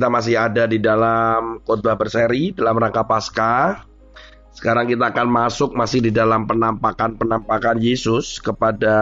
Kita 0.00 0.08
masih 0.08 0.32
ada 0.40 0.64
di 0.64 0.80
dalam 0.80 1.60
khotbah 1.60 1.92
berseri 1.92 2.56
dalam 2.56 2.80
rangka 2.80 3.04
Paskah. 3.04 3.84
Sekarang 4.48 4.88
kita 4.88 5.12
akan 5.12 5.28
masuk 5.28 5.76
masih 5.76 6.00
di 6.00 6.08
dalam 6.08 6.48
penampakan-penampakan 6.48 7.76
Yesus 7.76 8.40
kepada 8.40 8.96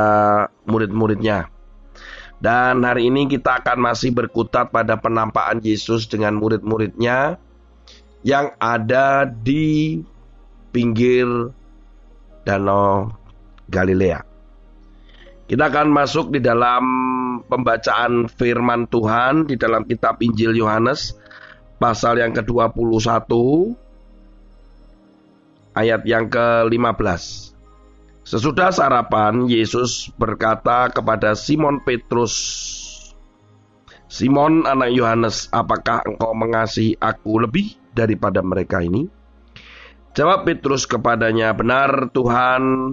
murid-muridnya. 0.66 1.55
Dan 2.43 2.83
hari 2.83 3.15
ini 3.15 3.30
kita 3.30 3.62
akan 3.62 3.79
masih 3.79 4.11
berkutat 4.11 4.74
pada 4.74 4.98
penampakan 4.98 5.62
Yesus 5.62 6.11
dengan 6.11 6.34
murid-muridnya 6.34 7.38
yang 8.27 8.59
ada 8.59 9.23
di 9.23 10.02
pinggir 10.74 11.55
Danau 12.43 13.15
Galilea. 13.71 14.27
Kita 15.49 15.73
akan 15.73 15.88
masuk 15.88 16.29
di 16.37 16.45
dalam 16.45 16.85
pembacaan 17.49 18.29
firman 18.29 18.85
Tuhan 18.85 19.49
di 19.49 19.57
dalam 19.57 19.88
kitab 19.88 20.21
Injil 20.21 20.52
Yohanes 20.60 21.16
pasal 21.80 22.21
yang 22.21 22.37
ke-21 22.37 23.32
ayat 25.73 26.05
yang 26.05 26.29
ke-15. 26.29 27.23
Sesudah 28.29 28.68
sarapan, 28.77 29.49
Yesus 29.49 30.13
berkata 30.21 30.93
kepada 30.93 31.32
Simon 31.32 31.80
Petrus, 31.80 32.37
Simon 34.05 34.68
anak 34.68 34.93
Yohanes, 34.93 35.49
apakah 35.49 36.05
engkau 36.05 36.37
mengasihi 36.37 36.93
aku 37.01 37.40
lebih 37.40 37.73
daripada 37.96 38.45
mereka 38.45 38.85
ini? 38.85 39.09
Jawab 40.12 40.45
Petrus 40.45 40.85
kepadanya, 40.85 41.57
benar 41.57 42.12
Tuhan, 42.12 42.93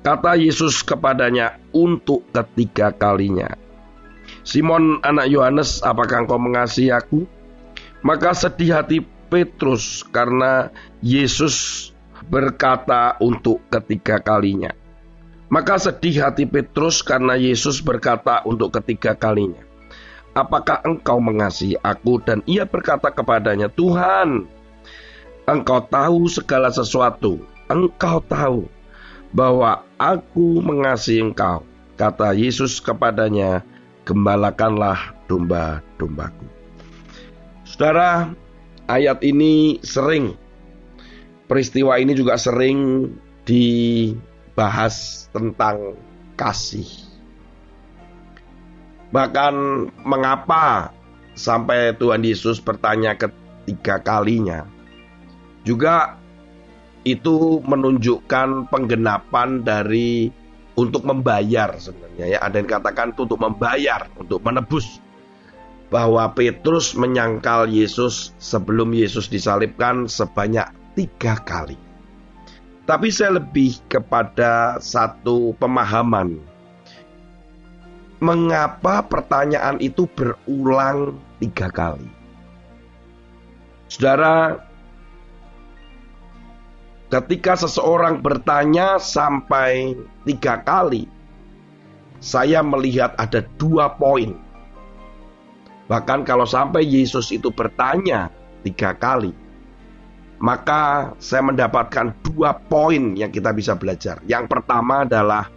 Kata 0.00 0.32
Yesus 0.32 0.80
kepadanya 0.80 1.60
untuk 1.76 2.24
ketiga 2.32 2.88
kalinya, 2.88 3.52
Simon 4.40 5.04
anak 5.04 5.28
Yohanes, 5.28 5.84
apakah 5.84 6.24
engkau 6.24 6.40
mengasihi 6.40 6.88
aku? 6.88 7.28
Maka 8.00 8.32
sedih 8.32 8.80
hati 8.80 9.04
Petrus 9.28 10.00
karena 10.08 10.72
Yesus 11.04 11.88
berkata 12.32 13.20
untuk 13.20 13.60
ketiga 13.68 14.16
kalinya. 14.24 14.72
Maka 15.52 15.76
sedih 15.76 16.24
hati 16.24 16.48
Petrus 16.48 17.04
karena 17.04 17.36
Yesus 17.36 17.84
berkata 17.84 18.40
untuk 18.48 18.72
ketiga 18.80 19.12
kalinya. 19.12 19.60
Apakah 20.32 20.80
engkau 20.86 21.18
mengasihi 21.20 21.76
aku? 21.76 22.22
Dan 22.22 22.40
ia 22.48 22.64
berkata 22.64 23.12
kepadanya, 23.12 23.68
Tuhan, 23.68 24.48
engkau 25.44 25.84
tahu 25.84 26.30
segala 26.30 26.70
sesuatu. 26.72 27.42
Engkau 27.66 28.22
tahu 28.24 28.70
bahwa 29.34 29.82
aku 30.00 30.64
mengasihi 30.64 31.20
engkau. 31.20 31.68
Kata 32.00 32.32
Yesus 32.32 32.80
kepadanya, 32.80 33.60
gembalakanlah 34.08 35.12
domba-dombaku. 35.28 36.48
Saudara, 37.68 38.32
ayat 38.88 39.20
ini 39.20 39.76
sering 39.84 40.32
peristiwa 41.44 42.00
ini 42.00 42.16
juga 42.16 42.40
sering 42.40 43.12
dibahas 43.44 45.28
tentang 45.36 45.92
kasih. 46.40 46.88
Bahkan 49.12 49.54
mengapa 50.00 50.96
sampai 51.36 51.92
Tuhan 52.00 52.24
Yesus 52.24 52.62
bertanya 52.64 53.12
ketiga 53.18 54.00
kalinya. 54.00 54.64
Juga 55.66 56.19
itu 57.04 57.64
menunjukkan 57.64 58.68
penggenapan 58.68 59.64
dari 59.64 60.28
untuk 60.76 61.04
membayar 61.04 61.76
sebenarnya 61.76 62.36
ya. 62.36 62.38
Ada 62.40 62.60
yang 62.60 62.68
katakan 62.68 63.12
untuk 63.16 63.40
membayar, 63.40 64.08
untuk 64.16 64.40
menebus 64.44 65.00
bahwa 65.90 66.30
Petrus 66.32 66.94
menyangkal 66.94 67.66
Yesus 67.66 68.32
sebelum 68.38 68.94
Yesus 68.94 69.26
disalibkan 69.26 70.06
sebanyak 70.06 70.70
tiga 70.94 71.36
kali. 71.42 71.76
Tapi 72.86 73.10
saya 73.10 73.38
lebih 73.38 73.78
kepada 73.90 74.78
satu 74.82 75.54
pemahaman. 75.58 76.38
Mengapa 78.20 79.00
pertanyaan 79.06 79.80
itu 79.80 80.04
berulang 80.10 81.16
tiga 81.40 81.72
kali? 81.72 82.04
Saudara, 83.90 84.69
ketika 87.10 87.58
seseorang 87.58 88.22
bertanya 88.22 89.02
sampai 89.02 89.98
tiga 90.22 90.62
kali, 90.62 91.10
saya 92.22 92.62
melihat 92.62 93.12
ada 93.18 93.42
dua 93.58 93.90
poin. 93.98 94.38
Bahkan 95.90 96.22
kalau 96.22 96.46
sampai 96.46 96.86
Yesus 96.86 97.34
itu 97.34 97.50
bertanya 97.50 98.30
tiga 98.62 98.94
kali, 98.94 99.34
maka 100.38 101.12
saya 101.18 101.42
mendapatkan 101.50 102.14
dua 102.22 102.54
poin 102.54 103.18
yang 103.18 103.34
kita 103.34 103.50
bisa 103.50 103.74
belajar. 103.74 104.22
Yang 104.30 104.46
pertama 104.46 105.02
adalah 105.02 105.50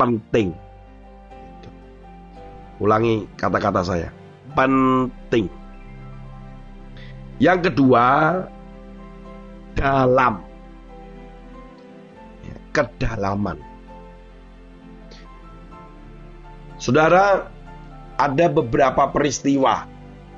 penting. 0.00 0.56
Ulangi 2.80 3.28
kata-kata 3.36 3.84
saya. 3.84 4.08
Penting. 4.56 5.52
Yang 7.36 7.70
kedua, 7.70 8.06
dalam. 9.78 10.42
Ya, 12.42 12.56
kedalaman. 12.74 13.62
Saudara, 16.82 17.46
ada 18.18 18.46
beberapa 18.50 19.06
peristiwa 19.14 19.86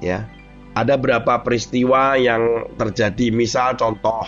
ya 0.00 0.28
ada 0.74 0.94
berapa 0.94 1.42
peristiwa 1.42 2.16
yang 2.16 2.72
terjadi. 2.78 3.30
Misal 3.34 3.76
contoh, 3.76 4.26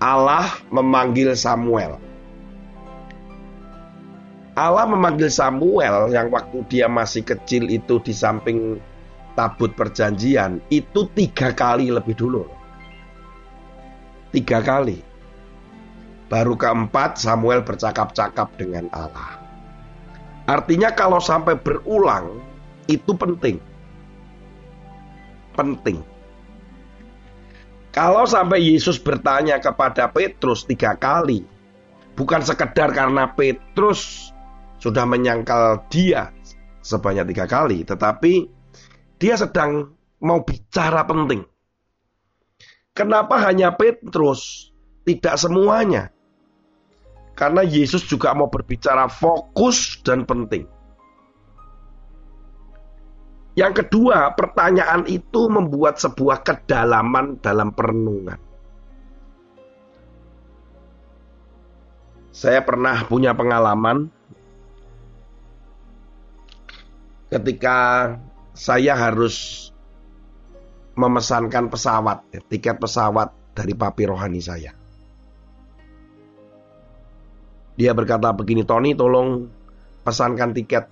Allah 0.00 0.46
memanggil 0.70 1.32
Samuel. 1.34 1.98
Allah 4.56 4.88
memanggil 4.88 5.28
Samuel 5.28 6.08
yang 6.16 6.32
waktu 6.32 6.64
dia 6.72 6.88
masih 6.88 7.20
kecil 7.20 7.68
itu 7.68 8.00
di 8.00 8.16
samping 8.16 8.80
tabut 9.36 9.76
perjanjian 9.76 10.64
itu 10.72 11.04
tiga 11.12 11.52
kali 11.52 11.92
lebih 11.92 12.16
dulu. 12.16 12.48
Tiga 14.34 14.62
kali. 14.62 15.02
Baru 16.26 16.58
keempat 16.58 17.22
Samuel 17.22 17.62
bercakap-cakap 17.62 18.58
dengan 18.58 18.90
Allah. 18.90 19.38
Artinya 20.46 20.94
kalau 20.94 21.22
sampai 21.22 21.54
berulang 21.58 22.42
itu 22.86 23.14
penting 23.14 23.58
penting. 25.56 26.04
Kalau 27.96 28.28
sampai 28.28 28.60
Yesus 28.60 29.00
bertanya 29.00 29.56
kepada 29.56 30.12
Petrus 30.12 30.68
tiga 30.68 30.92
kali, 31.00 31.40
bukan 32.12 32.44
sekedar 32.44 32.92
karena 32.92 33.32
Petrus 33.32 34.30
sudah 34.76 35.08
menyangkal 35.08 35.88
dia 35.88 36.28
sebanyak 36.84 37.32
tiga 37.32 37.48
kali, 37.48 37.88
tetapi 37.88 38.52
dia 39.16 39.40
sedang 39.40 39.96
mau 40.20 40.44
bicara 40.44 41.08
penting. 41.08 41.40
Kenapa 42.96 43.36
hanya 43.44 43.76
Petrus, 43.76 44.72
tidak 45.04 45.36
semuanya? 45.36 46.08
Karena 47.36 47.60
Yesus 47.60 48.08
juga 48.08 48.32
mau 48.32 48.48
berbicara 48.48 49.04
fokus 49.12 50.00
dan 50.00 50.24
penting. 50.24 50.64
Yang 53.52 53.84
kedua, 53.84 54.32
pertanyaan 54.32 55.04
itu 55.04 55.44
membuat 55.52 56.00
sebuah 56.00 56.40
kedalaman 56.40 57.36
dalam 57.44 57.68
perenungan. 57.76 58.40
Saya 62.32 62.60
pernah 62.64 63.00
punya 63.08 63.32
pengalaman 63.32 64.12
ketika 67.32 68.12
saya 68.52 68.92
harus 68.92 69.68
memesankan 70.96 71.68
pesawat, 71.68 72.24
tiket 72.48 72.80
pesawat 72.80 73.28
dari 73.52 73.76
papi 73.76 74.02
rohani 74.08 74.40
saya. 74.40 74.72
Dia 77.76 77.92
berkata 77.92 78.32
begini, 78.32 78.64
Tony 78.64 78.96
tolong 78.96 79.44
pesankan 80.00 80.56
tiket 80.56 80.88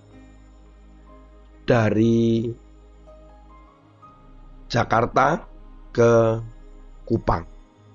dari 1.65 2.53
Jakarta 4.69 5.41
ke 5.89 6.13
Kupang. 7.09 7.49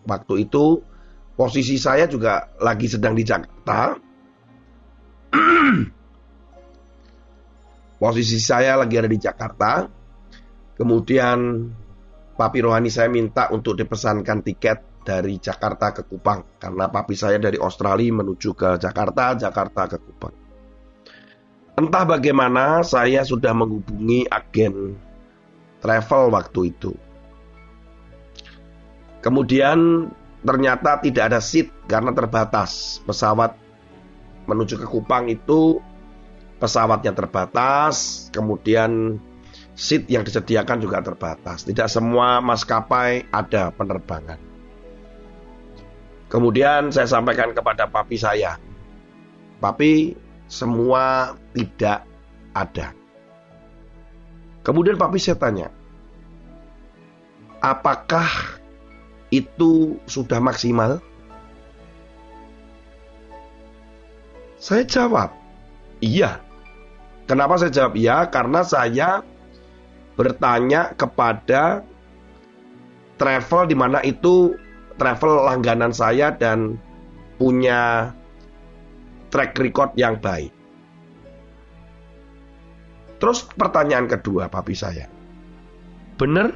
Waktu 0.10 0.50
itu 0.50 0.82
posisi 1.38 1.78
saya 1.78 2.10
juga 2.10 2.50
lagi 2.58 2.90
sedang 2.90 3.14
di 3.14 3.22
Jakarta. 3.22 3.94
posisi 8.02 8.42
saya 8.42 8.74
lagi 8.74 8.98
ada 8.98 9.10
di 9.10 9.20
Jakarta. 9.22 9.86
Kemudian 10.74 11.38
papi 12.40 12.64
rohani 12.64 12.88
saya 12.88 13.12
minta 13.12 13.52
untuk 13.52 13.76
dipesankan 13.76 14.40
tiket 14.48 15.04
dari 15.04 15.44
Jakarta 15.44 15.92
ke 15.92 16.08
Kupang 16.08 16.56
karena 16.56 16.88
papi 16.88 17.12
saya 17.12 17.36
dari 17.36 17.60
Australia 17.60 18.24
menuju 18.24 18.56
ke 18.56 18.80
Jakarta, 18.80 19.36
Jakarta 19.36 19.92
ke 19.92 19.98
Kupang. 20.00 20.36
Entah 21.76 22.08
bagaimana 22.08 22.80
saya 22.88 23.28
sudah 23.28 23.52
menghubungi 23.52 24.24
agen 24.32 24.96
travel 25.84 26.32
waktu 26.32 26.72
itu. 26.72 26.96
Kemudian 29.20 30.08
ternyata 30.40 31.04
tidak 31.04 31.36
ada 31.36 31.40
seat 31.44 31.68
karena 31.92 32.16
terbatas. 32.16 33.04
Pesawat 33.04 33.56
menuju 34.48 34.80
ke 34.80 34.88
Kupang 34.88 35.28
itu 35.28 35.84
pesawatnya 36.60 37.16
terbatas, 37.16 38.28
kemudian 38.32 39.20
seat 39.80 40.12
yang 40.12 40.28
disediakan 40.28 40.84
juga 40.84 41.00
terbatas. 41.00 41.64
Tidak 41.64 41.88
semua 41.88 42.44
maskapai 42.44 43.32
ada 43.32 43.72
penerbangan. 43.72 44.36
Kemudian 46.28 46.92
saya 46.92 47.08
sampaikan 47.08 47.56
kepada 47.56 47.88
papi 47.88 48.20
saya, 48.20 48.60
papi 49.64 50.20
semua 50.52 51.34
tidak 51.56 52.04
ada. 52.52 52.92
Kemudian 54.62 55.00
papi 55.00 55.18
saya 55.18 55.40
tanya, 55.40 55.72
apakah 57.64 58.28
itu 59.32 59.98
sudah 60.06 60.38
maksimal? 60.44 61.00
Saya 64.60 64.84
jawab, 64.84 65.32
iya. 66.04 66.44
Kenapa 67.26 67.58
saya 67.58 67.72
jawab 67.72 67.96
iya? 67.96 68.28
Karena 68.28 68.62
saya 68.62 69.24
bertanya 70.20 70.92
kepada 71.00 71.80
travel 73.16 73.72
di 73.72 73.76
mana 73.80 74.04
itu 74.04 74.52
travel 75.00 75.48
langganan 75.48 75.96
saya 75.96 76.36
dan 76.36 76.76
punya 77.40 78.12
track 79.32 79.56
record 79.56 79.96
yang 79.96 80.20
baik. 80.20 80.52
Terus 83.24 83.48
pertanyaan 83.56 84.12
kedua 84.12 84.52
papi 84.52 84.76
saya. 84.76 85.08
Benar 86.20 86.52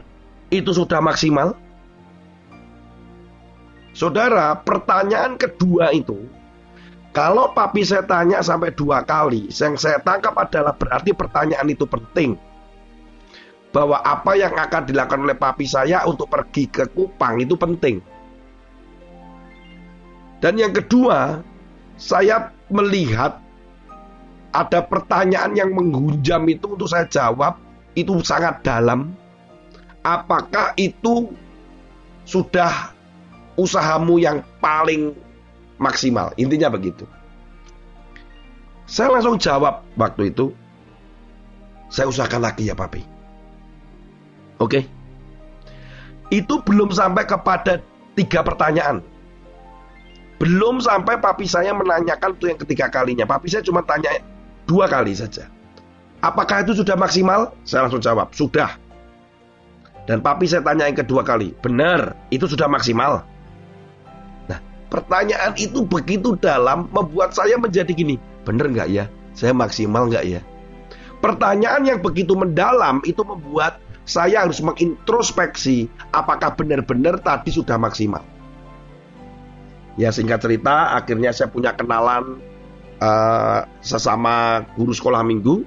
itu 0.52 0.76
sudah 0.76 1.00
maksimal? 1.00 1.56
Saudara, 3.96 4.60
pertanyaan 4.60 5.40
kedua 5.40 5.96
itu 5.96 6.28
kalau 7.16 7.56
papi 7.56 7.86
saya 7.88 8.04
tanya 8.04 8.44
sampai 8.44 8.76
dua 8.76 9.06
kali, 9.08 9.48
yang 9.54 9.80
saya 9.80 10.02
tangkap 10.04 10.34
adalah 10.36 10.76
berarti 10.76 11.16
pertanyaan 11.16 11.70
itu 11.72 11.88
penting. 11.88 12.36
Bahwa 13.74 13.98
apa 14.06 14.38
yang 14.38 14.54
akan 14.54 14.86
dilakukan 14.86 15.26
oleh 15.26 15.34
papi 15.34 15.66
saya 15.66 16.06
untuk 16.06 16.30
pergi 16.30 16.70
ke 16.70 16.86
Kupang 16.94 17.42
itu 17.42 17.58
penting. 17.58 17.98
Dan 20.38 20.62
yang 20.62 20.76
kedua, 20.76 21.42
saya 21.98 22.54
melihat 22.70 23.42
ada 24.54 24.86
pertanyaan 24.86 25.58
yang 25.58 25.74
menghunjam 25.74 26.46
itu 26.46 26.78
untuk 26.78 26.86
saya 26.86 27.10
jawab 27.10 27.58
itu 27.98 28.14
sangat 28.22 28.62
dalam. 28.62 29.18
Apakah 30.04 30.76
itu 30.78 31.32
sudah 32.28 32.92
usahamu 33.56 34.20
yang 34.20 34.44
paling 34.60 35.16
maksimal? 35.80 36.36
Intinya 36.36 36.70
begitu. 36.70 37.08
Saya 38.84 39.16
langsung 39.16 39.40
jawab 39.40 39.82
waktu 39.96 40.30
itu. 40.30 40.52
Saya 41.88 42.10
usahakan 42.12 42.42
lagi 42.44 42.68
ya 42.68 42.76
papi. 42.76 43.13
Oke. 44.64 44.88
Itu 46.32 46.64
belum 46.64 46.96
sampai 46.96 47.28
kepada 47.28 47.84
tiga 48.16 48.40
pertanyaan. 48.42 49.04
Belum 50.40 50.80
sampai 50.80 51.20
papi 51.20 51.46
saya 51.46 51.76
menanyakan 51.76 52.40
itu 52.40 52.48
yang 52.48 52.60
ketiga 52.60 52.88
kalinya. 52.88 53.28
Papi 53.28 53.52
saya 53.52 53.64
cuma 53.64 53.84
tanya 53.84 54.12
Dua 54.64 54.88
kali 54.88 55.12
saja. 55.12 55.52
Apakah 56.24 56.64
itu 56.64 56.72
sudah 56.80 56.96
maksimal? 56.96 57.52
Saya 57.68 57.88
langsung 57.88 58.00
jawab, 58.00 58.32
sudah. 58.32 58.80
Dan 60.08 60.24
papi 60.24 60.48
saya 60.48 60.64
tanya 60.64 60.88
yang 60.88 60.96
kedua 60.96 61.24
kali, 61.24 61.52
benar, 61.60 62.16
itu 62.32 62.48
sudah 62.48 62.68
maksimal. 62.72 63.28
Nah, 64.48 64.60
pertanyaan 64.88 65.52
itu 65.60 65.84
begitu 65.84 66.36
dalam 66.40 66.88
membuat 66.96 67.36
saya 67.36 67.60
menjadi 67.60 67.92
gini, 67.92 68.16
benar 68.48 68.72
nggak 68.72 68.90
ya? 68.92 69.06
Saya 69.36 69.52
maksimal 69.52 70.08
nggak 70.08 70.24
ya? 70.28 70.42
Pertanyaan 71.20 71.88
yang 71.88 72.00
begitu 72.00 72.36
mendalam 72.36 73.00
itu 73.08 73.24
membuat 73.24 73.83
saya 74.04 74.44
harus 74.44 74.60
mengintrospeksi 74.60 75.88
apakah 76.12 76.56
benar-benar 76.60 77.24
tadi 77.24 77.56
sudah 77.56 77.80
maksimal. 77.80 78.24
Ya 79.96 80.10
singkat 80.10 80.42
cerita, 80.42 80.98
akhirnya 80.98 81.32
saya 81.32 81.54
punya 81.54 81.78
kenalan 81.78 82.42
uh, 82.98 83.64
sesama 83.80 84.66
guru 84.74 84.92
sekolah 84.92 85.22
minggu 85.22 85.64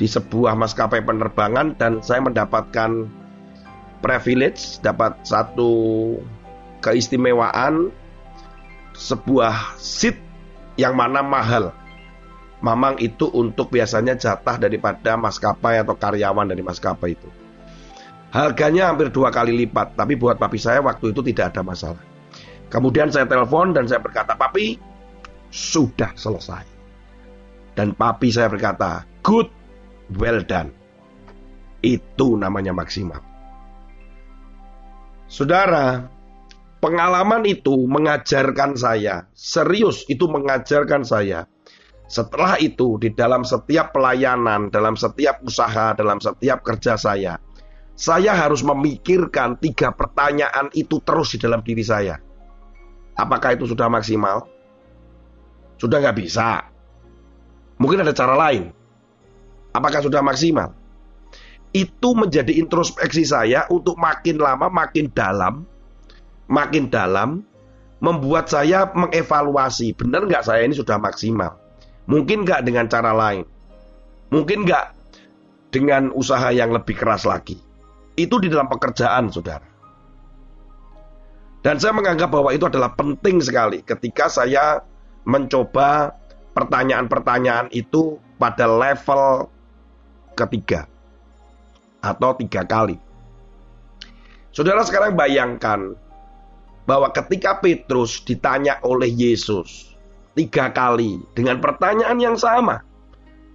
di 0.00 0.08
sebuah 0.08 0.56
maskapai 0.56 1.04
penerbangan 1.04 1.76
dan 1.76 2.00
saya 2.00 2.24
mendapatkan 2.24 3.06
privilege, 4.02 4.80
dapat 4.82 5.20
satu 5.22 6.16
keistimewaan 6.82 7.92
sebuah 8.96 9.78
seat 9.78 10.18
yang 10.80 10.96
mana 10.96 11.22
mahal. 11.22 11.70
Mamang 12.62 12.98
itu 13.02 13.26
untuk 13.30 13.74
biasanya 13.74 14.14
jatah 14.14 14.54
daripada 14.54 15.18
maskapai 15.18 15.82
atau 15.82 15.98
karyawan 15.98 16.46
dari 16.46 16.62
maskapai 16.62 17.18
itu. 17.18 17.41
Harganya 18.32 18.88
hampir 18.88 19.12
dua 19.12 19.28
kali 19.28 19.52
lipat, 19.52 19.92
tapi 19.92 20.16
buat 20.16 20.40
papi 20.40 20.56
saya 20.56 20.80
waktu 20.80 21.12
itu 21.12 21.20
tidak 21.20 21.52
ada 21.52 21.60
masalah. 21.60 22.00
Kemudian 22.72 23.12
saya 23.12 23.28
telepon 23.28 23.76
dan 23.76 23.84
saya 23.84 24.00
berkata, 24.00 24.32
Papi, 24.32 24.80
sudah 25.52 26.16
selesai. 26.16 26.64
Dan 27.76 27.92
papi 27.92 28.32
saya 28.32 28.48
berkata, 28.48 29.04
good, 29.20 29.48
well 30.16 30.40
done. 30.44 30.72
Itu 31.84 32.40
namanya 32.40 32.72
maksimal. 32.72 33.20
Saudara, 35.28 36.08
pengalaman 36.80 37.44
itu 37.48 37.88
mengajarkan 37.88 38.76
saya, 38.76 39.28
serius 39.32 40.04
itu 40.08 40.28
mengajarkan 40.28 41.04
saya. 41.04 41.48
Setelah 42.12 42.60
itu, 42.60 43.00
di 43.00 43.08
dalam 43.16 43.40
setiap 43.40 43.96
pelayanan, 43.96 44.68
dalam 44.68 45.00
setiap 45.00 45.40
usaha, 45.40 45.96
dalam 45.96 46.20
setiap 46.20 46.60
kerja 46.60 47.00
saya, 47.00 47.40
saya 47.92 48.32
harus 48.32 48.64
memikirkan 48.64 49.60
tiga 49.60 49.92
pertanyaan 49.92 50.72
itu 50.72 50.98
terus 51.04 51.36
di 51.36 51.38
dalam 51.38 51.60
diri 51.60 51.84
saya. 51.84 52.16
Apakah 53.12 53.54
itu 53.54 53.68
sudah 53.68 53.92
maksimal? 53.92 54.48
Sudah 55.76 56.00
nggak 56.00 56.16
bisa. 56.16 56.64
Mungkin 57.76 58.00
ada 58.00 58.16
cara 58.16 58.38
lain. 58.38 58.72
Apakah 59.72 60.00
sudah 60.00 60.24
maksimal? 60.24 60.72
Itu 61.72 62.12
menjadi 62.12 62.52
introspeksi 62.60 63.24
saya 63.24 63.64
untuk 63.72 63.96
makin 63.96 64.36
lama 64.36 64.68
makin 64.68 65.08
dalam, 65.08 65.64
makin 66.48 66.92
dalam, 66.92 67.40
membuat 68.02 68.52
saya 68.52 68.90
mengevaluasi 68.92 69.96
benar 69.96 70.28
nggak 70.28 70.44
saya 70.44 70.68
ini 70.68 70.76
sudah 70.76 71.00
maksimal. 71.00 71.56
Mungkin 72.04 72.44
nggak 72.44 72.66
dengan 72.66 72.90
cara 72.92 73.14
lain. 73.16 73.48
Mungkin 74.28 74.68
nggak 74.68 74.86
dengan 75.72 76.12
usaha 76.12 76.52
yang 76.52 76.74
lebih 76.74 76.98
keras 76.98 77.24
lagi. 77.24 77.71
Itu 78.14 78.36
di 78.40 78.52
dalam 78.52 78.68
pekerjaan, 78.68 79.32
saudara. 79.32 79.64
Dan 81.62 81.78
saya 81.78 81.94
menganggap 81.94 82.28
bahwa 82.34 82.50
itu 82.50 82.66
adalah 82.66 82.90
penting 82.98 83.38
sekali 83.38 83.86
ketika 83.86 84.26
saya 84.26 84.82
mencoba 85.22 86.10
pertanyaan-pertanyaan 86.52 87.70
itu 87.70 88.18
pada 88.36 88.66
level 88.66 89.46
ketiga 90.34 90.90
atau 92.02 92.34
tiga 92.34 92.66
kali. 92.66 92.98
Saudara 94.50 94.82
sekarang 94.82 95.14
bayangkan 95.14 95.94
bahwa 96.84 97.08
ketika 97.14 97.62
Petrus 97.62 98.20
ditanya 98.26 98.82
oleh 98.82 99.08
Yesus 99.08 99.94
tiga 100.34 100.68
kali 100.74 101.22
dengan 101.38 101.62
pertanyaan 101.62 102.18
yang 102.18 102.34
sama, 102.34 102.82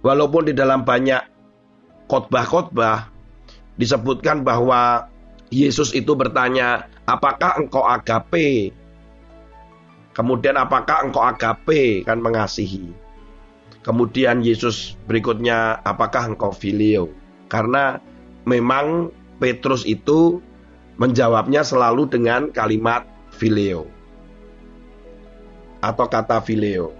walaupun 0.00 0.48
di 0.48 0.56
dalam 0.56 0.82
banyak 0.82 1.20
khotbah-khotbah 2.08 3.12
disebutkan 3.78 4.42
bahwa 4.44 5.08
Yesus 5.48 5.96
itu 5.96 6.12
bertanya, 6.12 6.90
"Apakah 7.08 7.56
engkau 7.56 7.86
agape?" 7.86 8.74
Kemudian 10.12 10.58
apakah 10.58 11.06
engkau 11.06 11.22
agape 11.22 12.02
kan 12.02 12.18
mengasihi? 12.18 12.90
Kemudian 13.86 14.42
Yesus 14.42 14.98
berikutnya, 15.06 15.78
apakah 15.86 16.34
engkau 16.34 16.50
filio? 16.50 17.08
Karena 17.46 18.02
memang 18.44 19.14
Petrus 19.38 19.86
itu 19.86 20.42
menjawabnya 20.98 21.62
selalu 21.62 22.10
dengan 22.10 22.50
kalimat 22.50 23.06
filio 23.30 23.86
atau 25.78 26.10
kata 26.10 26.42
filio. 26.42 26.90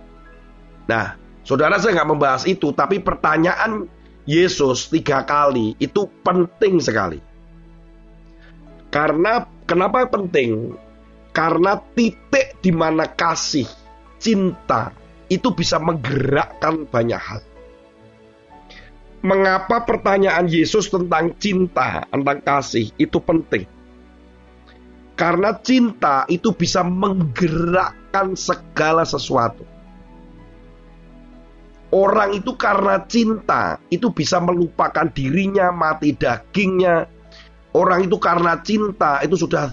Nah, 0.87 1.18
saudara 1.42 1.82
saya 1.82 1.99
nggak 1.99 2.11
membahas 2.14 2.42
itu, 2.47 2.70
tapi 2.70 3.02
pertanyaan 3.02 3.90
Yesus 4.28 4.92
tiga 4.92 5.25
kali 5.25 5.73
itu 5.80 6.04
penting 6.20 6.85
sekali. 6.85 7.16
Karena 8.92 9.49
kenapa 9.64 10.04
penting? 10.04 10.76
Karena 11.32 11.80
titik 11.97 12.61
di 12.61 12.68
mana 12.68 13.08
kasih, 13.08 13.64
cinta, 14.20 14.92
itu 15.32 15.49
bisa 15.56 15.80
menggerakkan 15.80 16.85
banyak 16.85 17.16
hal. 17.16 17.40
Mengapa 19.25 19.88
pertanyaan 19.88 20.44
Yesus 20.44 20.92
tentang 20.92 21.32
cinta, 21.40 22.04
tentang 22.12 22.38
kasih 22.44 22.92
itu 23.00 23.16
penting? 23.25 23.64
Karena 25.16 25.56
cinta 25.56 26.28
itu 26.28 26.52
bisa 26.52 26.85
menggerakkan 26.85 28.37
segala 28.37 29.08
sesuatu. 29.08 29.77
Orang 31.88 32.37
itu 32.37 32.52
karena 32.52 33.00
cinta 33.09 33.80
itu 33.88 34.12
bisa 34.12 34.37
melupakan 34.45 35.09
dirinya, 35.09 35.73
mati 35.73 36.12
dagingnya. 36.12 37.09
Orang 37.73 38.04
itu 38.04 38.21
karena 38.21 38.61
cinta 38.61 39.25
itu 39.25 39.40
sudah 39.40 39.73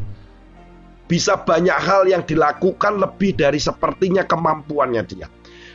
bisa 1.12 1.36
banyak 1.44 1.76
hal 1.76 2.08
yang 2.08 2.24
dilakukan 2.24 3.04
lebih 3.04 3.36
dari 3.36 3.60
sepertinya 3.60 4.24
kemampuannya 4.24 5.04
dia. 5.04 5.28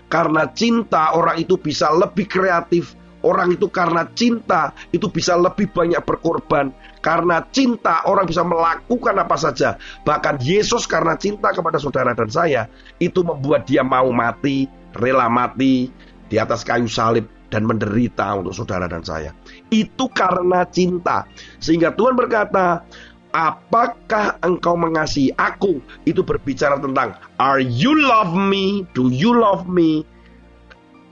Karena 0.09 0.49
cinta 0.51 1.13
orang 1.13 1.45
itu 1.45 1.61
bisa 1.61 1.93
lebih 1.93 2.25
kreatif. 2.25 2.97
Orang 3.21 3.53
itu 3.53 3.69
karena 3.69 4.09
cinta 4.17 4.73
itu 4.97 5.13
bisa 5.13 5.37
lebih 5.37 5.69
banyak 5.69 6.01
berkorban. 6.09 6.73
Karena 7.05 7.45
cinta 7.53 8.01
orang 8.09 8.25
bisa 8.25 8.41
melakukan 8.41 9.13
apa 9.21 9.37
saja. 9.37 9.77
Bahkan 10.09 10.41
Yesus 10.41 10.89
karena 10.89 11.21
cinta 11.21 11.53
kepada 11.53 11.77
saudara 11.77 12.17
dan 12.17 12.33
saya 12.33 12.65
itu 12.97 13.21
membuat 13.21 13.69
dia 13.69 13.85
mau 13.85 14.09
mati, 14.09 14.65
rela 14.97 15.29
mati 15.29 15.93
di 16.31 16.39
atas 16.39 16.63
kayu 16.63 16.87
salib 16.87 17.27
dan 17.51 17.67
menderita 17.67 18.39
untuk 18.39 18.55
saudara 18.55 18.87
dan 18.87 19.03
saya. 19.03 19.35
Itu 19.69 20.07
karena 20.15 20.63
cinta. 20.71 21.27
Sehingga 21.59 21.91
Tuhan 21.99 22.15
berkata, 22.15 22.87
apakah 23.35 24.39
engkau 24.47 24.79
mengasihi 24.79 25.35
aku? 25.35 25.83
Itu 26.07 26.23
berbicara 26.23 26.79
tentang 26.79 27.19
are 27.43 27.61
you 27.61 27.93
love 27.93 28.33
me? 28.33 28.87
Do 28.95 29.11
you 29.11 29.35
love 29.35 29.67
me? 29.67 30.07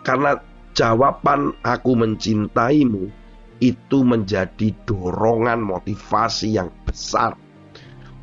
Karena 0.07 0.39
jawaban 0.79 1.59
aku 1.67 1.99
mencintaimu 1.99 3.11
itu 3.59 3.99
menjadi 4.07 4.71
dorongan 4.87 5.59
motivasi 5.59 6.55
yang 6.55 6.71
besar 6.87 7.35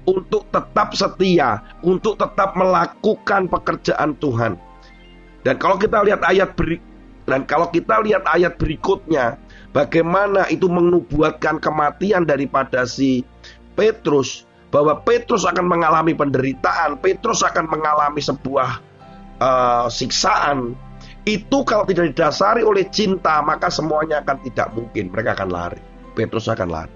untuk 0.06 0.48
tetap 0.54 0.94
setia, 0.96 1.60
untuk 1.82 2.16
tetap 2.16 2.56
melakukan 2.56 3.50
pekerjaan 3.50 4.16
Tuhan. 4.22 4.56
Dan 5.46 5.62
kalau 5.62 5.78
kita 5.78 6.02
lihat 6.02 6.26
ayat 6.26 6.58
beri 6.58 6.82
dan 7.26 7.46
kalau 7.50 7.70
kita 7.74 8.06
lihat 8.06 8.22
ayat 8.30 8.58
berikutnya, 8.62 9.38
bagaimana 9.74 10.46
itu 10.54 10.70
menubuatkan 10.70 11.58
kematian 11.58 12.26
daripada 12.26 12.86
si 12.86 13.26
Petrus 13.74 14.46
bahwa 14.70 15.02
Petrus 15.02 15.42
akan 15.46 15.66
mengalami 15.66 16.14
penderitaan, 16.14 17.02
Petrus 17.02 17.42
akan 17.42 17.66
mengalami 17.66 18.22
sebuah 18.22 18.78
uh, 19.42 19.88
siksaan. 19.90 20.78
Itu 21.26 21.66
kalau 21.66 21.90
tidak 21.90 22.14
didasari 22.14 22.62
oleh 22.62 22.86
cinta, 22.94 23.42
maka 23.42 23.74
semuanya 23.74 24.22
akan 24.22 24.38
tidak 24.46 24.70
mungkin. 24.78 25.10
Mereka 25.10 25.34
akan 25.34 25.50
lari. 25.50 25.82
Petrus 26.14 26.46
akan 26.46 26.70
lari. 26.70 26.94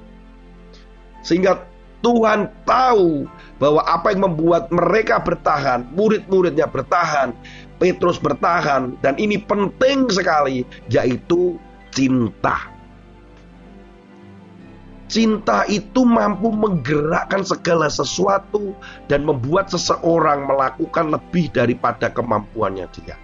Sehingga 1.26 1.66
Tuhan 2.06 2.48
tahu 2.64 3.26
bahwa 3.58 3.82
apa 3.84 4.14
yang 4.14 4.30
membuat 4.30 4.70
mereka 4.70 5.18
bertahan, 5.20 5.90
murid-muridnya 5.92 6.70
bertahan, 6.70 7.34
Petrus 7.80 8.20
bertahan, 8.20 9.00
dan 9.00 9.16
ini 9.16 9.40
penting 9.40 10.12
sekali, 10.12 10.68
yaitu 10.92 11.56
cinta. 11.96 12.70
Cinta 15.10 15.66
itu 15.66 16.06
mampu 16.06 16.54
menggerakkan 16.54 17.42
segala 17.42 17.90
sesuatu 17.90 18.78
dan 19.10 19.26
membuat 19.26 19.74
seseorang 19.74 20.46
melakukan 20.46 21.10
lebih 21.10 21.50
daripada 21.50 22.14
kemampuannya 22.14 22.86
dia. 22.94 23.18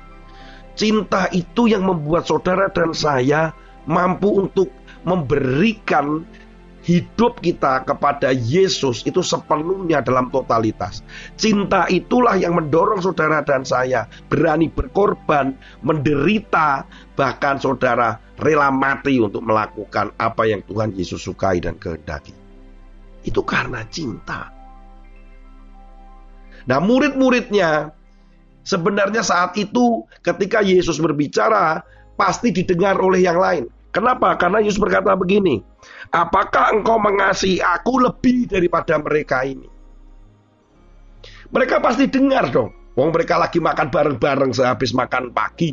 Cinta 0.74 1.30
itu 1.30 1.70
yang 1.70 1.86
membuat 1.86 2.26
saudara 2.26 2.74
dan 2.74 2.90
saya 2.90 3.54
mampu 3.86 4.34
untuk 4.34 4.74
memberikan 5.06 6.26
hidup 6.86 7.42
kita 7.42 7.82
kepada 7.82 8.30
Yesus 8.30 9.02
itu 9.10 9.26
sepenuhnya 9.26 10.06
dalam 10.06 10.30
totalitas. 10.30 11.02
Cinta 11.34 11.90
itulah 11.90 12.38
yang 12.38 12.54
mendorong 12.54 13.02
saudara 13.02 13.42
dan 13.42 13.66
saya 13.66 14.06
berani 14.30 14.70
berkorban, 14.70 15.58
menderita, 15.82 16.86
bahkan 17.18 17.58
saudara 17.58 18.22
rela 18.38 18.70
mati 18.70 19.18
untuk 19.18 19.42
melakukan 19.42 20.14
apa 20.22 20.46
yang 20.46 20.62
Tuhan 20.70 20.94
Yesus 20.94 21.26
sukai 21.26 21.58
dan 21.58 21.82
kehendaki. 21.82 22.38
Itu 23.26 23.42
karena 23.42 23.82
cinta. 23.90 24.54
Nah, 26.70 26.78
murid-muridnya 26.78 27.90
sebenarnya 28.62 29.26
saat 29.26 29.58
itu 29.58 30.06
ketika 30.22 30.62
Yesus 30.62 31.02
berbicara 31.02 31.82
pasti 32.14 32.54
didengar 32.54 33.02
oleh 33.02 33.26
yang 33.26 33.42
lain. 33.42 33.66
Kenapa? 33.96 34.36
Karena 34.36 34.60
Yesus 34.60 34.76
berkata 34.76 35.16
begini, 35.16 35.64
apakah 36.12 36.76
engkau 36.76 37.00
mengasihi 37.00 37.64
aku 37.64 38.04
lebih 38.04 38.52
daripada 38.52 39.00
mereka 39.00 39.48
ini? 39.48 39.72
Mereka 41.56 41.80
pasti 41.80 42.12
dengar 42.12 42.52
dong. 42.52 42.76
Wong 43.00 43.16
mereka 43.16 43.40
lagi 43.40 43.64
makan 43.64 43.88
bareng-bareng 43.88 44.52
sehabis 44.52 44.92
makan 44.92 45.32
pagi. 45.32 45.72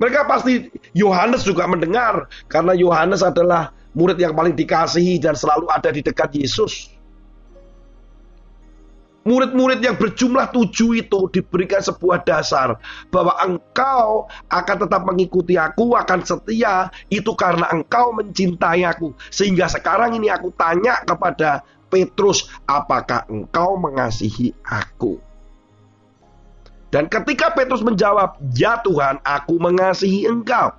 Mereka 0.00 0.24
pasti 0.24 0.72
Yohanes 0.96 1.44
juga 1.44 1.68
mendengar 1.68 2.28
karena 2.48 2.72
Yohanes 2.72 3.20
adalah 3.20 3.72
murid 3.92 4.16
yang 4.16 4.32
paling 4.32 4.56
dikasihi 4.56 5.20
dan 5.20 5.36
selalu 5.36 5.68
ada 5.68 5.92
di 5.92 6.00
dekat 6.00 6.32
Yesus. 6.36 6.95
Murid-murid 9.26 9.82
yang 9.82 9.98
berjumlah 9.98 10.54
tujuh 10.54 11.02
itu 11.02 11.26
diberikan 11.34 11.82
sebuah 11.82 12.22
dasar 12.22 12.78
bahwa 13.10 13.34
engkau 13.42 14.30
akan 14.46 14.76
tetap 14.86 15.02
mengikuti 15.02 15.58
aku, 15.58 15.98
akan 15.98 16.22
setia, 16.22 16.94
itu 17.10 17.34
karena 17.34 17.66
engkau 17.74 18.14
mencintai 18.14 18.86
aku. 18.86 19.18
Sehingga 19.34 19.66
sekarang 19.66 20.14
ini 20.14 20.30
aku 20.30 20.54
tanya 20.54 21.02
kepada 21.02 21.66
Petrus, 21.90 22.46
apakah 22.70 23.26
engkau 23.26 23.74
mengasihi 23.74 24.54
aku? 24.62 25.18
Dan 26.94 27.10
ketika 27.10 27.50
Petrus 27.50 27.82
menjawab, 27.82 28.38
"Ya 28.54 28.78
Tuhan, 28.78 29.18
aku 29.26 29.58
mengasihi 29.58 30.22
Engkau." 30.30 30.70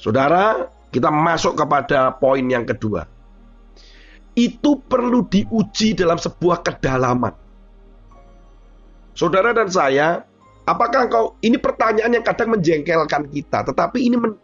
Saudara, 0.00 0.72
kita 0.88 1.12
masuk 1.12 1.60
kepada 1.60 2.16
poin 2.16 2.40
yang 2.48 2.64
kedua 2.64 3.17
itu 4.38 4.78
perlu 4.86 5.26
diuji 5.26 5.98
dalam 5.98 6.14
sebuah 6.14 6.62
kedalaman. 6.62 7.34
Saudara 9.18 9.50
dan 9.50 9.66
saya, 9.66 10.22
apakah 10.62 11.10
engkau 11.10 11.34
ini 11.42 11.58
pertanyaan 11.58 12.14
yang 12.14 12.22
kadang 12.22 12.54
menjengkelkan 12.54 13.26
kita, 13.34 13.66
tetapi 13.66 13.98
ini 13.98 14.14
men, 14.14 14.38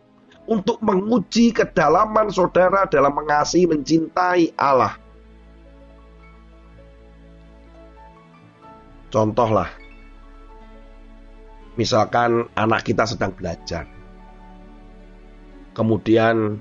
untuk 0.50 0.82
menguji 0.82 1.54
kedalaman 1.54 2.26
saudara 2.34 2.90
dalam 2.90 3.14
mengasihi, 3.14 3.70
mencintai 3.70 4.58
Allah. 4.58 4.98
Contohlah, 9.14 9.70
misalkan 11.78 12.50
anak 12.58 12.82
kita 12.82 13.06
sedang 13.06 13.30
belajar, 13.30 13.86
kemudian 15.70 16.58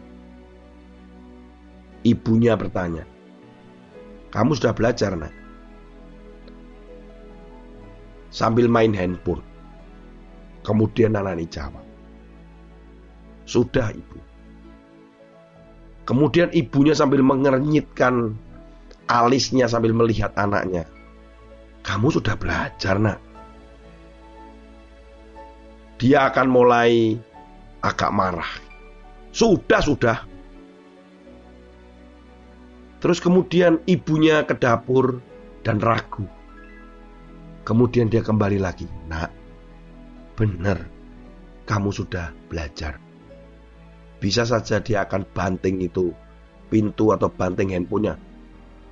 ibunya 2.06 2.54
bertanya, 2.54 3.10
kamu 4.34 4.58
sudah 4.58 4.74
belajar, 4.74 5.14
nak. 5.14 5.30
Sambil 8.34 8.66
main 8.66 8.90
handphone. 8.90 9.46
Kemudian 10.66 11.14
anak 11.14 11.38
ini 11.38 11.46
jawab. 11.46 11.86
Sudah, 13.46 13.94
ibu. 13.94 14.18
Kemudian 16.10 16.50
ibunya 16.50 16.98
sambil 16.98 17.22
mengernyitkan 17.22 18.34
alisnya 19.06 19.70
sambil 19.70 19.94
melihat 19.94 20.34
anaknya. 20.34 20.90
Kamu 21.86 22.10
sudah 22.10 22.34
belajar, 22.34 22.98
nak. 22.98 23.22
Dia 26.02 26.34
akan 26.34 26.48
mulai 26.50 27.22
agak 27.86 28.10
marah. 28.10 28.50
Sudah, 29.30 29.78
sudah. 29.86 30.18
Terus 33.04 33.20
kemudian 33.20 33.84
ibunya 33.84 34.48
ke 34.48 34.56
dapur 34.56 35.20
dan 35.60 35.84
ragu. 35.84 36.24
Kemudian 37.68 38.08
dia 38.08 38.24
kembali 38.24 38.64
lagi. 38.64 38.88
Nak, 39.12 39.32
benar 40.40 40.88
kamu 41.68 41.92
sudah 41.92 42.32
belajar. 42.48 43.04
Bisa 44.24 44.48
saja 44.48 44.80
dia 44.80 45.04
akan 45.04 45.28
banting 45.36 45.84
itu 45.84 46.16
pintu 46.72 47.12
atau 47.12 47.28
banting 47.28 47.76
handphonenya. 47.76 48.16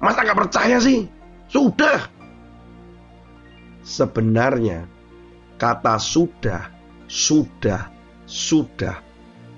Masa 0.03 0.27
nggak 0.27 0.39
percaya 0.43 0.75
sih? 0.83 1.07
Sudah. 1.47 2.11
Sebenarnya 3.79 4.91
kata 5.55 5.95
sudah, 5.95 6.67
sudah, 7.07 7.87
sudah 8.27 8.99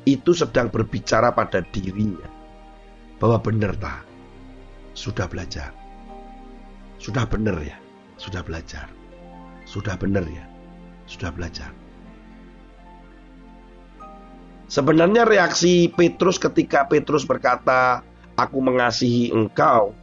itu 0.06 0.32
sedang 0.38 0.70
berbicara 0.70 1.34
pada 1.34 1.66
dirinya 1.66 2.30
bahwa 3.18 3.42
benar 3.42 3.74
tak 3.82 4.13
sudah 4.94 5.26
belajar. 5.30 5.74
Sudah 7.02 7.26
benar 7.28 7.60
ya? 7.62 7.78
Sudah 8.18 8.46
belajar. 8.46 8.88
Sudah 9.68 9.98
benar 9.98 10.24
ya? 10.30 10.46
Sudah 11.10 11.34
belajar. 11.34 11.74
Sebenarnya 14.72 15.28
reaksi 15.28 15.92
Petrus 15.92 16.42
ketika 16.42 16.88
Petrus 16.90 17.28
berkata 17.28 18.02
aku 18.34 18.58
mengasihi 18.58 19.30
engkau 19.30 19.94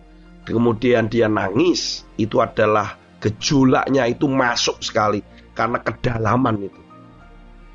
kemudian 0.46 1.10
dia 1.10 1.26
nangis 1.26 2.06
itu 2.16 2.38
adalah 2.38 2.96
gejolaknya 3.20 4.08
itu 4.08 4.26
masuk 4.26 4.80
sekali 4.80 5.20
karena 5.54 5.78
kedalaman 5.82 6.70
itu. 6.70 6.82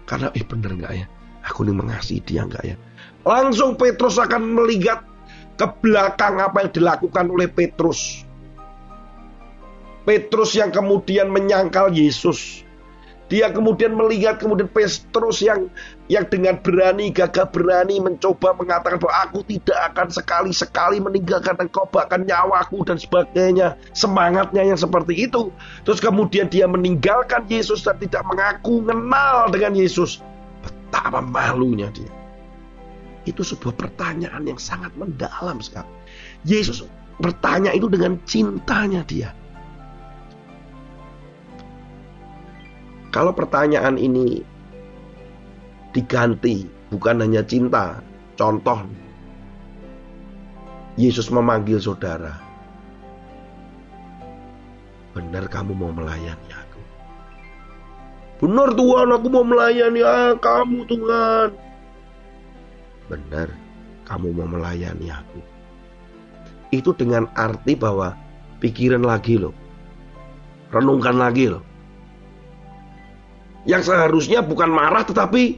Karena 0.05 0.29
eh 0.37 0.45
benar 0.45 0.71
nggak 0.77 0.93
ya? 0.93 1.05
Aku 1.45 1.61
ini 1.65 1.73
mengasihi 1.77 2.21
dia 2.25 2.41
enggak 2.41 2.65
ya? 2.65 2.75
Langsung 3.25 3.77
Petrus 3.77 4.17
akan 4.17 4.57
melihat 4.57 5.05
ke 5.55 5.67
belakang 5.79 6.39
apa 6.43 6.67
yang 6.67 6.71
dilakukan 6.71 7.25
oleh 7.31 7.47
Petrus. 7.47 8.23
Petrus 10.05 10.53
yang 10.53 10.69
kemudian 10.69 11.33
menyangkal 11.33 11.89
Yesus. 11.89 12.61
Dia 13.25 13.49
kemudian 13.49 13.97
melihat 13.97 14.37
kemudian 14.37 14.69
Petrus 14.69 15.41
yang 15.41 15.65
yang 16.05 16.29
dengan 16.29 16.61
berani 16.61 17.09
gagah 17.09 17.49
berani 17.49 17.97
mencoba 17.97 18.53
mengatakan 18.53 19.01
bahwa 19.01 19.15
aku 19.25 19.41
tidak 19.49 19.81
akan 19.89 20.13
sekali-sekali 20.13 21.01
meninggalkan 21.01 21.57
engkau 21.57 21.89
bahkan 21.89 22.21
nyawaku 22.21 22.85
dan 22.85 23.01
sebagainya. 23.01 23.81
Semangatnya 23.97 24.61
yang 24.61 24.77
seperti 24.77 25.25
itu. 25.25 25.49
Terus 25.81 25.97
kemudian 25.97 26.53
dia 26.53 26.69
meninggalkan 26.69 27.49
Yesus 27.49 27.81
dan 27.81 27.97
tidak 27.97 28.21
mengaku 28.29 28.85
kenal 28.85 29.49
dengan 29.49 29.73
Yesus. 29.73 30.21
Betapa 30.61 31.17
malunya 31.25 31.89
dia. 31.89 32.24
Itu 33.25 33.41
sebuah 33.41 33.73
pertanyaan 33.73 34.45
yang 34.45 34.61
sangat 34.61 34.93
mendalam 34.93 35.57
sekali. 35.61 35.89
Yesus 36.45 36.85
bertanya 37.17 37.73
itu 37.73 37.89
dengan 37.89 38.21
cintanya 38.25 39.01
dia. 39.05 39.33
Kalau 43.09 43.31
pertanyaan 43.31 43.95
ini 43.97 44.43
diganti 45.95 46.67
bukan 46.91 47.23
hanya 47.23 47.41
cinta, 47.41 48.03
contoh 48.35 48.83
Yesus 50.99 51.31
memanggil 51.31 51.79
saudara. 51.79 52.35
Benar 55.15 55.47
kamu 55.47 55.71
mau 55.71 55.95
melayani 55.95 56.51
aku? 56.51 56.81
Benar 58.43 58.75
Tuhan, 58.75 59.15
aku 59.15 59.27
mau 59.31 59.47
melayani 59.47 60.03
ah, 60.03 60.35
kamu 60.35 60.83
Tuhan. 60.83 61.64
Benar, 63.05 63.53
kamu 64.09 64.33
mau 64.33 64.49
melayani 64.49 65.07
aku. 65.13 65.39
Itu 66.73 66.91
dengan 66.97 67.29
arti 67.37 67.77
bahwa 67.77 68.17
pikiran 68.59 69.05
lagi 69.05 69.37
loh. 69.37 69.53
Renungkan 70.73 71.15
lagi 71.21 71.53
loh. 71.53 71.63
Yang 73.65 73.89
seharusnya 73.93 74.45
bukan 74.45 74.69
marah 74.69 75.05
tetapi 75.05 75.57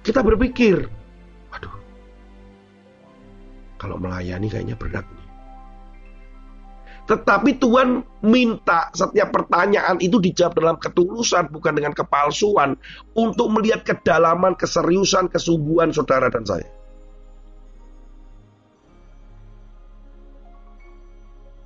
kita 0.00 0.24
berpikir, 0.24 0.88
waduh, 1.52 1.76
kalau 3.76 4.00
melayani 4.00 4.48
kayaknya 4.48 4.76
berat 4.78 5.04
tetapi 7.06 7.62
Tuhan 7.62 8.02
minta 8.26 8.90
setiap 8.90 9.30
pertanyaan 9.30 10.02
itu 10.02 10.18
dijawab 10.18 10.58
dalam 10.58 10.76
ketulusan, 10.82 11.46
bukan 11.54 11.78
dengan 11.78 11.94
kepalsuan, 11.94 12.74
untuk 13.14 13.46
melihat 13.54 13.86
kedalaman, 13.86 14.58
keseriusan, 14.58 15.30
kesungguhan 15.30 15.94
saudara 15.94 16.26
dan 16.26 16.42
saya. 16.42 16.66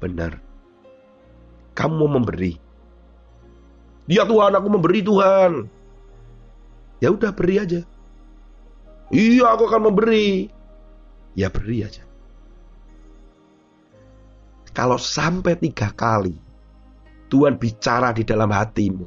Benar. 0.05 0.37
Kamu 1.72 2.05
memberi. 2.05 2.61
Ya 4.05 4.29
Tuhan, 4.29 4.53
aku 4.53 4.68
memberi 4.68 5.00
Tuhan. 5.00 5.53
Ya 7.00 7.09
udah 7.09 7.33
beri 7.33 7.57
aja. 7.57 7.81
Iya, 9.09 9.57
aku 9.57 9.72
akan 9.72 9.88
memberi. 9.88 10.53
Ya 11.33 11.48
beri 11.48 11.88
aja. 11.88 12.09
Kalau 14.70 14.96
sampai 14.96 15.59
tiga 15.59 15.90
kali 15.90 16.50
Tuhan 17.30 17.59
bicara 17.59 18.11
di 18.11 18.26
dalam 18.26 18.50
hatimu, 18.50 19.06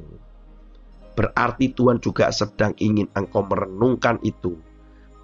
berarti 1.16 1.76
Tuhan 1.76 2.00
juga 2.00 2.32
sedang 2.32 2.72
ingin 2.80 3.12
engkau 3.12 3.44
merenungkan 3.44 4.20
itu. 4.24 4.56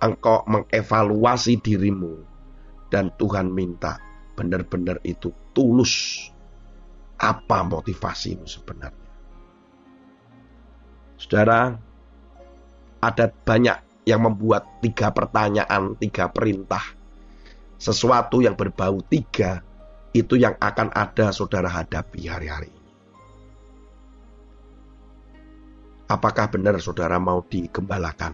Engkau 0.04 0.44
mengevaluasi 0.48 1.60
dirimu. 1.60 2.28
Dan 2.90 3.14
Tuhan 3.16 3.54
minta 3.54 4.02
benar-benar 4.36 5.00
itu 5.06 5.32
tulus. 5.56 6.28
Apa 7.20 7.68
motivasimu 7.68 8.48
sebenarnya? 8.48 9.12
Saudara, 11.20 11.76
ada 13.04 13.26
banyak 13.28 14.08
yang 14.08 14.24
membuat 14.24 14.80
tiga 14.80 15.12
pertanyaan, 15.12 16.00
tiga 16.00 16.32
perintah. 16.32 16.82
Sesuatu 17.76 18.40
yang 18.40 18.56
berbau 18.56 19.04
tiga 19.04 19.62
itu 20.14 20.36
yang 20.38 20.58
akan 20.58 20.90
ada 20.94 21.30
saudara 21.30 21.70
hadapi 21.70 22.26
hari-hari. 22.26 22.74
Apakah 26.10 26.50
benar 26.50 26.82
saudara 26.82 27.22
mau 27.22 27.46
digembalakan? 27.46 28.34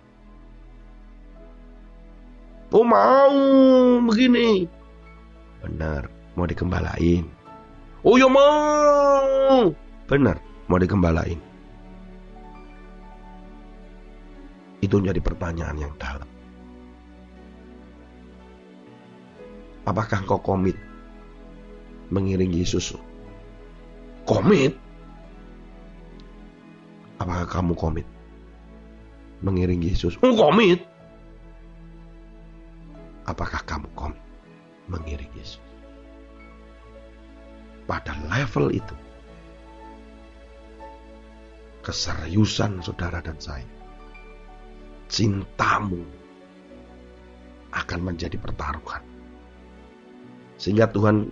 Oh 2.71 2.83
mau 2.83 3.35
begini. 4.07 4.67
Benar, 5.63 6.07
mau 6.35 6.47
digembalain. 6.47 7.23
Oh 8.03 8.15
ya 8.15 8.27
mau. 8.27 9.71
Benar, 10.07 10.39
mau 10.67 10.79
digembalain. 10.79 11.39
Itu 14.83 14.99
menjadi 14.99 15.23
pertanyaan 15.23 15.77
yang 15.79 15.93
dalam. 15.95 16.27
Apakah 19.87 20.19
kau 20.27 20.41
komit 20.41 20.75
mengiring 22.09 22.53
Yesus. 22.53 22.93
Komit? 24.25 24.73
Apakah 27.21 27.47
kamu 27.47 27.73
komit? 27.77 28.07
Mengiring 29.45 29.81
Yesus. 29.85 30.17
Oh, 30.25 30.33
komit. 30.33 30.81
Apakah 33.25 33.61
kamu 33.65 33.87
komit? 33.97 34.21
Mengiring 34.89 35.31
Yesus. 35.37 35.61
Pada 37.85 38.17
level 38.29 38.73
itu. 38.73 38.95
Keseriusan 41.85 42.81
saudara 42.81 43.21
dan 43.21 43.37
saya. 43.37 43.69
Cintamu 45.05 46.01
akan 47.69 47.99
menjadi 48.01 48.41
pertaruhan. 48.41 49.05
Sehingga 50.57 50.89
Tuhan 50.89 51.29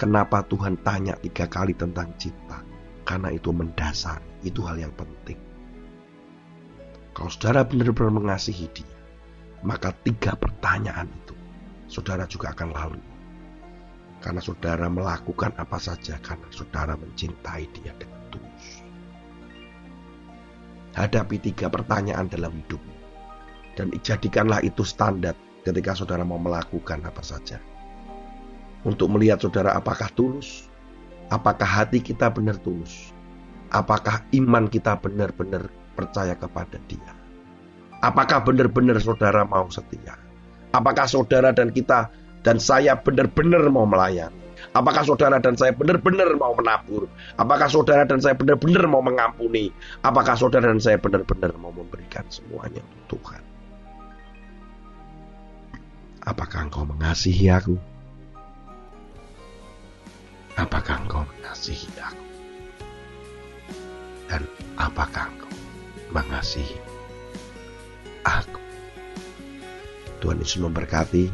Kenapa 0.00 0.40
Tuhan 0.48 0.80
tanya 0.80 1.12
tiga 1.20 1.44
kali 1.44 1.76
tentang 1.76 2.08
cinta? 2.16 2.64
Karena 3.04 3.28
itu 3.36 3.52
mendasar, 3.52 4.24
itu 4.40 4.64
hal 4.64 4.80
yang 4.80 4.96
penting. 4.96 5.36
Kalau 7.12 7.28
saudara 7.28 7.68
benar-benar 7.68 8.08
mengasihi 8.08 8.64
dia, 8.72 8.96
maka 9.60 9.92
tiga 10.00 10.32
pertanyaan 10.40 11.04
itu 11.04 11.36
saudara 11.84 12.24
juga 12.24 12.56
akan 12.56 12.72
lalui. 12.72 13.12
Karena 14.24 14.40
saudara 14.40 14.88
melakukan 14.88 15.52
apa 15.60 15.76
saja 15.76 16.16
karena 16.24 16.48
saudara 16.48 16.96
mencintai 16.96 17.68
dia 17.68 17.92
dengan 18.00 18.24
tulus. 18.32 18.80
Hadapi 20.96 21.36
tiga 21.44 21.68
pertanyaan 21.68 22.24
dalam 22.24 22.56
hidupmu. 22.56 22.96
Dan 23.76 23.92
jadikanlah 24.00 24.64
itu 24.64 24.80
standar 24.80 25.36
ketika 25.60 25.92
saudara 25.92 26.24
mau 26.24 26.40
melakukan 26.40 27.04
apa 27.04 27.20
saja 27.20 27.60
untuk 28.86 29.12
melihat 29.12 29.40
saudara 29.40 29.76
apakah 29.76 30.08
tulus, 30.12 30.68
apakah 31.28 31.66
hati 31.66 32.00
kita 32.00 32.32
benar 32.32 32.56
tulus, 32.60 33.12
apakah 33.72 34.24
iman 34.34 34.66
kita 34.66 34.96
benar-benar 34.98 35.68
percaya 35.94 36.32
kepada 36.36 36.80
Dia, 36.88 37.12
apakah 38.00 38.40
benar-benar 38.44 38.98
saudara 39.00 39.44
mau 39.44 39.68
setia, 39.68 40.16
apakah 40.72 41.04
saudara 41.04 41.52
dan 41.52 41.72
kita 41.72 42.08
dan 42.40 42.56
saya 42.56 42.96
benar-benar 42.96 43.68
mau 43.68 43.84
melayani, 43.84 44.40
Apakah 44.70 45.02
saudara 45.02 45.40
dan 45.40 45.56
saya 45.56 45.72
benar-benar 45.72 46.36
mau 46.36 46.52
menabur? 46.52 47.08
Apakah 47.34 47.66
saudara 47.66 48.04
dan 48.04 48.20
saya 48.20 48.36
benar-benar 48.36 48.84
mau 48.86 49.00
mengampuni? 49.00 49.72
Apakah 50.04 50.36
saudara 50.36 50.70
dan 50.70 50.78
saya 50.78 51.00
benar-benar 51.00 51.56
mau 51.56 51.72
memberikan 51.72 52.22
semuanya 52.28 52.84
untuk 52.84 53.18
Tuhan? 53.18 53.42
Apakah 56.20 56.68
engkau 56.68 56.84
mengasihi 56.84 57.48
aku? 57.48 57.89
Apakah 60.60 61.00
engkau 61.00 61.24
mengasihi 61.24 61.88
aku? 61.96 62.24
Dan 64.28 64.44
apakah 64.76 65.32
engkau 65.32 65.48
mengasihi 66.12 66.76
aku? 68.28 68.60
Tuhan 70.20 70.36
Yesus 70.44 70.60
memberkati. 70.60 71.32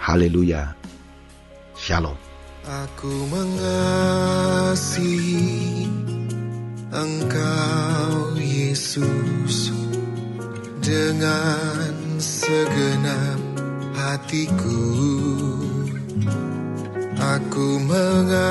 Haleluya. 0.00 0.72
Shalom. 1.76 2.16
Aku 2.64 3.12
mengasihi 3.28 4.24
Engkau 6.88 8.32
Yesus 8.40 9.68
dengan 10.80 12.00
segenap 12.16 13.40
hatiku. 13.92 14.80
Aku 17.18 17.78
mengasihi 17.82 18.46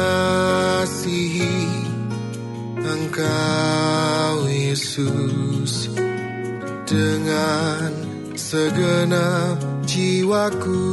Engkau 2.83 4.47
Yesus. 4.47 5.89
Dengan 6.83 7.89
segenap 8.35 9.57
jiwaku 9.87 10.83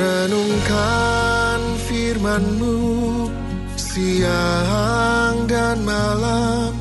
renungkan 0.00 1.60
firman-Mu. 1.86 2.78
Siang 3.76 5.50
dan 5.50 5.82
malam 5.82 6.72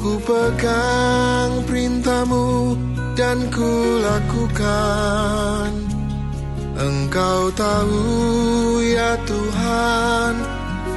ku 0.00 0.16
pegang 0.22 1.64
perintah-Mu 1.66 2.76
dan 3.18 3.50
ku 3.50 3.98
lakukan 4.04 5.83
Engkau 6.74 7.54
tahu 7.54 8.02
ya 8.82 9.14
Tuhan 9.22 10.34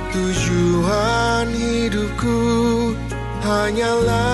tujuan 0.09 1.47
hidupku 1.53 2.37
hanyalah 3.45 4.26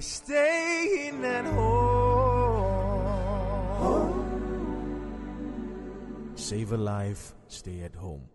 staying 0.00 1.24
at 1.24 1.44
home. 1.44 1.88
Save 6.34 6.72
a 6.72 6.76
life, 6.76 7.34
stay 7.48 7.82
at 7.82 7.94
home. 7.94 8.28